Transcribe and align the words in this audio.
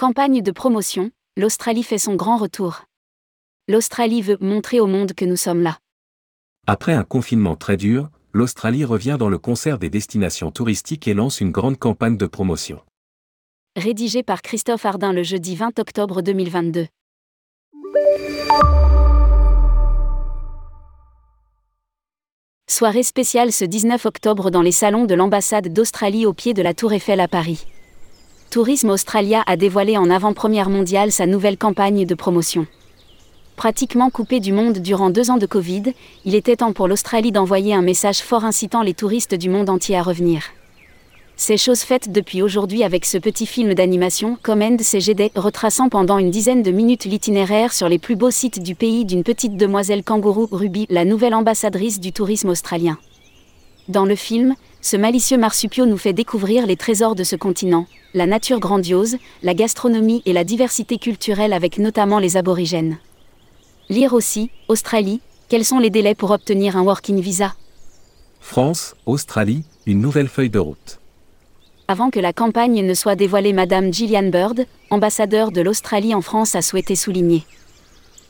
Campagne 0.00 0.40
de 0.40 0.50
promotion, 0.50 1.10
l'Australie 1.36 1.82
fait 1.82 1.98
son 1.98 2.14
grand 2.14 2.38
retour. 2.38 2.84
L'Australie 3.68 4.22
veut 4.22 4.38
montrer 4.40 4.80
au 4.80 4.86
monde 4.86 5.12
que 5.12 5.26
nous 5.26 5.36
sommes 5.36 5.60
là. 5.60 5.76
Après 6.66 6.94
un 6.94 7.04
confinement 7.04 7.54
très 7.54 7.76
dur, 7.76 8.08
l'Australie 8.32 8.86
revient 8.86 9.16
dans 9.18 9.28
le 9.28 9.36
concert 9.36 9.78
des 9.78 9.90
destinations 9.90 10.50
touristiques 10.52 11.06
et 11.06 11.12
lance 11.12 11.42
une 11.42 11.50
grande 11.50 11.78
campagne 11.78 12.16
de 12.16 12.24
promotion. 12.24 12.80
Rédigé 13.76 14.22
par 14.22 14.40
Christophe 14.40 14.86
Ardin 14.86 15.12
le 15.12 15.22
jeudi 15.22 15.54
20 15.54 15.78
octobre 15.78 16.22
2022. 16.22 16.86
Soirée 22.70 23.02
spéciale 23.02 23.52
ce 23.52 23.66
19 23.66 24.06
octobre 24.06 24.50
dans 24.50 24.62
les 24.62 24.72
salons 24.72 25.04
de 25.04 25.14
l'ambassade 25.14 25.70
d'Australie 25.70 26.24
au 26.24 26.32
pied 26.32 26.54
de 26.54 26.62
la 26.62 26.72
Tour 26.72 26.94
Eiffel 26.94 27.20
à 27.20 27.28
Paris. 27.28 27.66
Tourisme 28.50 28.90
Australia 28.90 29.44
a 29.46 29.56
dévoilé 29.56 29.96
en 29.96 30.10
avant-première 30.10 30.70
mondiale 30.70 31.12
sa 31.12 31.24
nouvelle 31.24 31.56
campagne 31.56 32.04
de 32.04 32.14
promotion. 32.16 32.66
Pratiquement 33.54 34.10
coupé 34.10 34.40
du 34.40 34.52
monde 34.52 34.78
durant 34.78 35.10
deux 35.10 35.30
ans 35.30 35.36
de 35.36 35.46
Covid, 35.46 35.84
il 36.24 36.34
était 36.34 36.56
temps 36.56 36.72
pour 36.72 36.88
l'Australie 36.88 37.30
d'envoyer 37.30 37.74
un 37.74 37.82
message 37.82 38.22
fort 38.22 38.44
incitant 38.44 38.82
les 38.82 38.92
touristes 38.92 39.36
du 39.36 39.48
monde 39.48 39.70
entier 39.70 39.96
à 39.96 40.02
revenir. 40.02 40.42
C'est 41.36 41.56
chose 41.56 41.82
faite 41.82 42.10
depuis 42.10 42.42
aujourd'hui 42.42 42.82
avec 42.82 43.04
ce 43.04 43.18
petit 43.18 43.46
film 43.46 43.72
d'animation, 43.74 44.36
Command 44.42 44.80
CGD, 44.80 45.30
retraçant 45.36 45.88
pendant 45.88 46.18
une 46.18 46.32
dizaine 46.32 46.64
de 46.64 46.72
minutes 46.72 47.04
l'itinéraire 47.04 47.72
sur 47.72 47.88
les 47.88 48.00
plus 48.00 48.16
beaux 48.16 48.32
sites 48.32 48.60
du 48.60 48.74
pays 48.74 49.04
d'une 49.04 49.22
petite 49.22 49.56
demoiselle 49.56 50.02
kangourou 50.02 50.48
Ruby, 50.50 50.86
la 50.90 51.04
nouvelle 51.04 51.34
ambassadrice 51.34 52.00
du 52.00 52.12
tourisme 52.12 52.48
australien. 52.48 52.98
Dans 53.86 54.04
le 54.04 54.16
film, 54.16 54.56
ce 54.82 54.96
malicieux 54.96 55.38
marsupio 55.38 55.86
nous 55.86 55.98
fait 55.98 56.12
découvrir 56.12 56.66
les 56.66 56.76
trésors 56.76 57.14
de 57.14 57.24
ce 57.24 57.36
continent, 57.36 57.86
la 58.14 58.26
nature 58.26 58.60
grandiose, 58.60 59.16
la 59.42 59.54
gastronomie 59.54 60.22
et 60.26 60.32
la 60.32 60.44
diversité 60.44 60.98
culturelle 60.98 61.52
avec 61.52 61.78
notamment 61.78 62.18
les 62.18 62.36
aborigènes. 62.36 62.98
Lire 63.88 64.14
aussi, 64.14 64.50
Australie, 64.68 65.20
quels 65.48 65.64
sont 65.64 65.78
les 65.78 65.90
délais 65.90 66.14
pour 66.14 66.30
obtenir 66.30 66.76
un 66.76 66.82
working 66.82 67.20
visa? 67.20 67.54
France, 68.40 68.94
Australie, 69.06 69.64
une 69.86 70.00
nouvelle 70.00 70.28
feuille 70.28 70.50
de 70.50 70.58
route. 70.58 70.98
Avant 71.88 72.10
que 72.10 72.20
la 72.20 72.32
campagne 72.32 72.86
ne 72.86 72.94
soit 72.94 73.16
dévoilée, 73.16 73.52
Madame 73.52 73.92
Gillian 73.92 74.28
Bird, 74.30 74.66
ambassadeur 74.90 75.50
de 75.50 75.60
l'Australie 75.60 76.14
en 76.14 76.22
France, 76.22 76.54
a 76.54 76.62
souhaité 76.62 76.94
souligner 76.96 77.44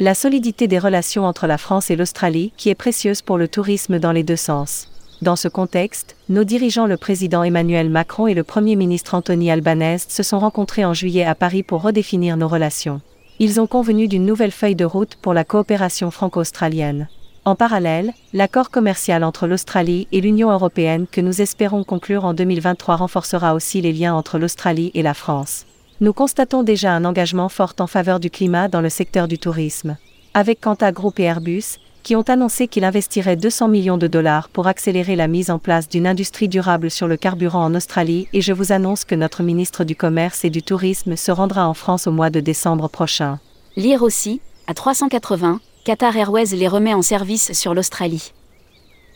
la 0.00 0.14
solidité 0.14 0.66
des 0.66 0.80
relations 0.80 1.26
entre 1.26 1.46
la 1.46 1.58
France 1.58 1.90
et 1.90 1.96
l'Australie, 1.96 2.52
qui 2.56 2.70
est 2.70 2.74
précieuse 2.74 3.22
pour 3.22 3.38
le 3.38 3.46
tourisme 3.46 4.00
dans 4.00 4.10
les 4.10 4.24
deux 4.24 4.36
sens. 4.36 4.91
Dans 5.22 5.36
ce 5.36 5.46
contexte, 5.46 6.16
nos 6.28 6.42
dirigeants, 6.42 6.88
le 6.88 6.96
président 6.96 7.44
Emmanuel 7.44 7.88
Macron 7.88 8.26
et 8.26 8.34
le 8.34 8.42
Premier 8.42 8.74
ministre 8.74 9.14
Anthony 9.14 9.52
Albanese, 9.52 10.06
se 10.08 10.24
sont 10.24 10.40
rencontrés 10.40 10.84
en 10.84 10.94
juillet 10.94 11.24
à 11.24 11.36
Paris 11.36 11.62
pour 11.62 11.82
redéfinir 11.82 12.36
nos 12.36 12.48
relations. 12.48 13.00
Ils 13.38 13.60
ont 13.60 13.68
convenu 13.68 14.08
d'une 14.08 14.26
nouvelle 14.26 14.50
feuille 14.50 14.74
de 14.74 14.84
route 14.84 15.14
pour 15.14 15.32
la 15.32 15.44
coopération 15.44 16.10
franco-australienne. 16.10 17.06
En 17.44 17.54
parallèle, 17.54 18.14
l'accord 18.32 18.70
commercial 18.70 19.22
entre 19.22 19.46
l'Australie 19.46 20.08
et 20.10 20.20
l'Union 20.20 20.50
européenne 20.50 21.06
que 21.06 21.20
nous 21.20 21.40
espérons 21.40 21.84
conclure 21.84 22.24
en 22.24 22.34
2023 22.34 22.96
renforcera 22.96 23.54
aussi 23.54 23.80
les 23.80 23.92
liens 23.92 24.14
entre 24.16 24.40
l'Australie 24.40 24.90
et 24.94 25.02
la 25.02 25.14
France. 25.14 25.66
Nous 26.00 26.12
constatons 26.12 26.64
déjà 26.64 26.94
un 26.94 27.04
engagement 27.04 27.48
fort 27.48 27.74
en 27.78 27.86
faveur 27.86 28.18
du 28.18 28.28
climat 28.28 28.66
dans 28.66 28.80
le 28.80 28.90
secteur 28.90 29.28
du 29.28 29.38
tourisme. 29.38 29.96
Avec 30.34 30.60
Quanta 30.60 30.90
Group 30.90 31.20
et 31.20 31.24
Airbus, 31.24 31.78
qui 32.02 32.16
ont 32.16 32.22
annoncé 32.22 32.68
qu'il 32.68 32.84
investirait 32.84 33.36
200 33.36 33.68
millions 33.68 33.98
de 33.98 34.06
dollars 34.06 34.48
pour 34.48 34.66
accélérer 34.66 35.16
la 35.16 35.28
mise 35.28 35.50
en 35.50 35.58
place 35.58 35.88
d'une 35.88 36.06
industrie 36.06 36.48
durable 36.48 36.90
sur 36.90 37.08
le 37.08 37.16
carburant 37.16 37.64
en 37.64 37.74
Australie 37.74 38.28
et 38.32 38.40
je 38.40 38.52
vous 38.52 38.72
annonce 38.72 39.04
que 39.04 39.14
notre 39.14 39.42
ministre 39.42 39.84
du 39.84 39.96
Commerce 39.96 40.44
et 40.44 40.50
du 40.50 40.62
Tourisme 40.62 41.16
se 41.16 41.30
rendra 41.30 41.68
en 41.68 41.74
France 41.74 42.06
au 42.06 42.12
mois 42.12 42.30
de 42.30 42.40
décembre 42.40 42.88
prochain. 42.88 43.38
Lire 43.76 44.02
aussi, 44.02 44.40
à 44.66 44.74
380, 44.74 45.60
Qatar 45.84 46.16
Airways 46.16 46.54
les 46.56 46.68
remet 46.68 46.94
en 46.94 47.02
service 47.02 47.52
sur 47.52 47.74
l'Australie. 47.74 48.32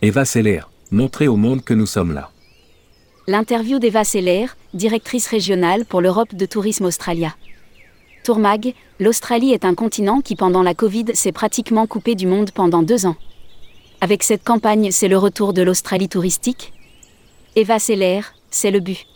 Eva 0.00 0.24
Seller, 0.24 0.62
montrer 0.90 1.28
au 1.28 1.36
monde 1.36 1.64
que 1.64 1.74
nous 1.74 1.86
sommes 1.86 2.12
là. 2.12 2.30
L'interview 3.26 3.78
d'Eva 3.78 4.04
Seller, 4.04 4.46
directrice 4.74 5.28
régionale 5.28 5.84
pour 5.84 6.00
l'Europe 6.00 6.34
de 6.34 6.44
Tourisme 6.46 6.86
Australia. 6.86 7.34
Tourmag, 8.24 8.74
l'Australie 9.00 9.52
est 9.52 9.64
un 9.64 9.74
continent 9.74 10.20
qui 10.20 10.36
pendant 10.36 10.62
la 10.62 10.74
Covid 10.74 11.06
s'est 11.14 11.32
pratiquement 11.32 11.88
coupé 11.88 12.14
du 12.14 12.28
monde 12.28 12.52
pendant 12.52 12.82
deux 12.82 13.04
ans. 13.04 13.16
Avec 14.00 14.22
cette 14.22 14.44
campagne, 14.44 14.92
c'est 14.92 15.08
le 15.08 15.18
retour 15.18 15.52
de 15.52 15.62
l'Australie 15.62 16.08
touristique 16.08 16.72
Eva 17.56 17.80
Seller, 17.80 18.20
c'est 18.48 18.70
le 18.70 18.78
but. 18.78 19.06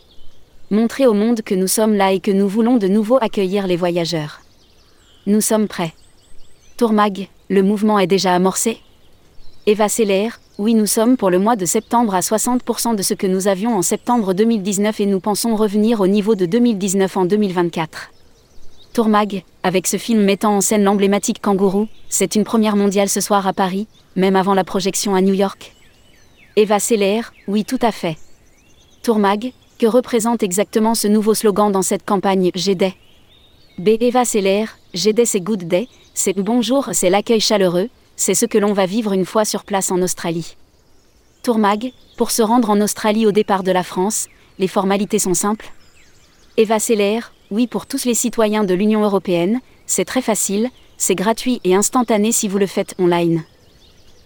Montrer 0.71 1.07
au 1.07 1.13
monde 1.13 1.41
que 1.41 1.55
nous 1.55 1.67
sommes 1.67 1.93
là 1.93 2.11
et 2.11 2.19
que 2.19 2.31
nous 2.31 2.49
voulons 2.49 2.75
de 2.75 2.89
nouveau 2.89 3.17
accueillir 3.21 3.65
les 3.65 3.77
voyageurs. 3.77 4.41
Nous 5.25 5.39
sommes 5.39 5.69
prêts. 5.69 5.93
Tourmag, 6.75 7.29
le 7.49 7.63
mouvement 7.63 7.99
est 7.99 8.07
déjà 8.07 8.35
amorcé 8.35 8.77
Eva 9.67 9.87
Seller, 9.87 10.29
oui 10.57 10.73
nous 10.73 10.85
sommes 10.85 11.15
pour 11.15 11.29
le 11.29 11.39
mois 11.39 11.55
de 11.55 11.65
septembre 11.65 12.13
à 12.13 12.19
60% 12.19 12.95
de 12.95 13.01
ce 13.01 13.13
que 13.13 13.27
nous 13.27 13.47
avions 13.47 13.75
en 13.77 13.81
septembre 13.81 14.33
2019 14.33 14.99
et 14.99 15.05
nous 15.05 15.21
pensons 15.21 15.55
revenir 15.55 16.01
au 16.01 16.07
niveau 16.07 16.35
de 16.35 16.45
2019 16.45 17.15
en 17.15 17.25
2024. 17.25 18.11
Tourmag, 18.97 19.43
avec 19.61 19.85
ce 19.85 19.97
film 19.97 20.23
mettant 20.23 20.55
en 20.55 20.61
scène 20.61 20.83
l'emblématique 20.83 21.39
kangourou, 21.39 21.87
c'est 22.09 22.33
une 22.33 22.43
première 22.43 22.75
mondiale 22.75 23.09
ce 23.09 23.21
soir 23.21 23.45
à 23.45 23.53
Paris, 23.53 23.85
même 24.15 24.35
avant 24.35 24.55
la 24.55 24.63
projection 24.63 25.13
à 25.13 25.21
New 25.21 25.35
York. 25.35 25.75
Eva 26.55 26.79
Seller, 26.79 27.21
oui 27.47 27.63
tout 27.63 27.77
à 27.83 27.91
fait. 27.91 28.17
Tourmag, 29.03 29.53
que 29.77 29.85
représente 29.85 30.41
exactement 30.41 30.95
ce 30.95 31.07
nouveau 31.07 31.35
slogan 31.35 31.71
dans 31.71 31.83
cette 31.83 32.07
campagne 32.07 32.49
J'ai 32.55 32.73
B. 32.73 32.85
Eva 33.77 34.25
Seller, 34.25 34.65
J'ai 34.95 35.13
c'est 35.25 35.41
good 35.41 35.67
day, 35.67 35.87
c'est 36.15 36.35
bonjour, 36.35 36.89
c'est 36.93 37.11
l'accueil 37.11 37.39
chaleureux, 37.39 37.89
c'est 38.15 38.33
ce 38.33 38.47
que 38.47 38.57
l'on 38.57 38.73
va 38.73 38.87
vivre 38.87 39.13
une 39.13 39.25
fois 39.25 39.45
sur 39.45 39.63
place 39.63 39.91
en 39.91 40.01
Australie. 40.01 40.57
Tourmag, 41.43 41.91
pour 42.17 42.31
se 42.31 42.41
rendre 42.41 42.71
en 42.71 42.81
Australie 42.81 43.27
au 43.27 43.31
départ 43.31 43.61
de 43.61 43.71
la 43.71 43.83
France, 43.83 44.25
les 44.57 44.67
formalités 44.67 45.19
sont 45.19 45.35
simples. 45.35 45.71
Eva 46.57 46.79
Seller, 46.79 47.19
oui 47.51 47.67
pour 47.67 47.85
tous 47.85 48.05
les 48.05 48.13
citoyens 48.13 48.63
de 48.63 48.73
l'Union 48.73 49.03
européenne, 49.03 49.59
c'est 49.85 50.05
très 50.05 50.21
facile, 50.21 50.69
c'est 50.97 51.15
gratuit 51.15 51.61
et 51.63 51.75
instantané 51.75 52.31
si 52.31 52.47
vous 52.47 52.57
le 52.57 52.67
faites 52.67 52.95
online. 52.99 53.43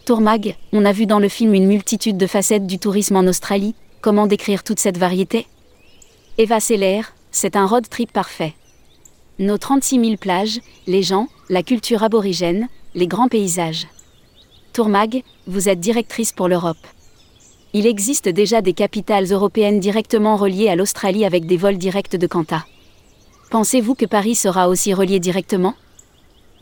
Tourmag, 0.06 0.56
on 0.74 0.86
a 0.86 0.92
vu 0.92 1.06
dans 1.06 1.20
le 1.20 1.30
film 1.30 1.54
une 1.54 1.68
multitude 1.68 2.18
de 2.18 2.28
facettes 2.28 2.66
du 2.66 2.80
tourisme 2.80 3.16
en 3.16 3.28
Australie, 3.28 3.76
comment 4.02 4.26
décrire 4.26 4.64
toute 4.64 4.80
cette 4.80 4.98
variété? 4.98 5.48
Eva 6.38 6.60
Seller, 6.60 7.02
c'est 7.30 7.56
un 7.56 7.68
road 7.68 7.88
trip 7.90 8.12
parfait. 8.12 8.54
Nos 9.38 9.58
36 9.58 10.04
000 10.04 10.18
plages, 10.18 10.60
les 10.88 11.04
gens, 11.04 11.28
la 11.50 11.64
culture 11.64 12.04
aborigène, 12.04 12.68
les 12.96 13.08
grands 13.08 13.28
paysages. 13.28 13.88
Tourmag, 14.74 15.24
vous 15.48 15.70
êtes 15.70 15.80
directrice 15.80 16.32
pour 16.32 16.48
l'Europe. 16.48 16.88
Il 17.74 17.86
existe 17.86 18.28
déjà 18.28 18.62
des 18.62 18.74
capitales 18.74 19.32
européennes 19.32 19.80
directement 19.80 20.36
reliées 20.36 20.70
à 20.70 20.76
l'Australie 20.76 21.26
avec 21.26 21.46
des 21.46 21.58
vols 21.58 21.78
directs 21.78 22.16
de 22.16 22.28
Qantas. 22.28 22.66
Pensez-vous 23.52 23.96
que 23.96 24.06
Paris 24.06 24.36
sera 24.36 24.70
aussi 24.70 24.94
relié 24.94 25.20
directement? 25.20 25.74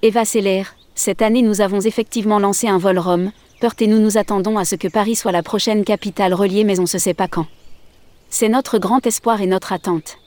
Eva 0.01 0.25
Seller, 0.25 0.63
cette 0.95 1.22
année 1.22 1.44
nous 1.44 1.61
avons 1.61 1.81
effectivement 1.81 2.39
lancé 2.39 2.67
un 2.67 2.79
vol 2.79 2.97
Rome, 2.97 3.31
Perth 3.61 3.79
et 3.83 3.85
nous 3.85 4.00
nous 4.00 4.17
attendons 4.17 4.57
à 4.57 4.66
ce 4.66 4.73
que 4.73 4.88
Paris 4.88 5.16
soit 5.16 5.31
la 5.31 5.44
prochaine 5.44 5.83
capitale 5.83 6.33
reliée 6.33 6.63
mais 6.63 6.79
on 6.79 6.83
ne 6.83 6.88
sait 6.88 7.13
pas 7.13 7.28
quand. 7.28 7.45
C'est 8.31 8.49
notre 8.49 8.79
grand 8.79 9.05
espoir 9.05 9.39
et 9.39 9.45
notre 9.45 9.72
attente. 9.72 10.17